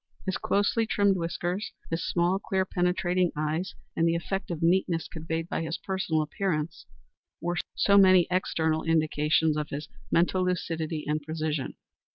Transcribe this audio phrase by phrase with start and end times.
[0.25, 5.47] His closely trimmed whiskers, his small, clear, penetrating eyes, and the effect of neatness conveyed
[5.47, 6.87] by his personal appearance
[7.39, 11.75] were so many external indications of his mental lucidity and precision.